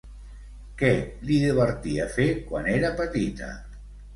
Què 0.79 0.89
li 1.27 1.37
divertia 1.43 2.09
fer 2.17 2.27
quan 2.49 2.73
era 2.77 2.93
petita? 3.03 3.53